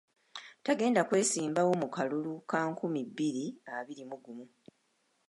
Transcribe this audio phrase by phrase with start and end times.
[0.65, 3.45] Tagenda kwesimbawo mu kalulu ka nkumi bbiri
[3.77, 4.45] abiri mu gumu.